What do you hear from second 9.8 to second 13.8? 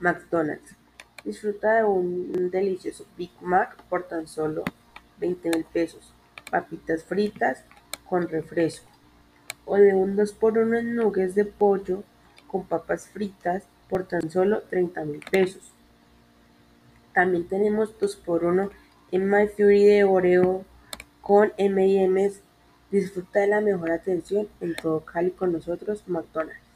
un 2x1 en nuggets de pollo con papas fritas